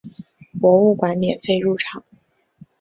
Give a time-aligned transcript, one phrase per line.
[0.59, 2.03] 博物馆免费入场。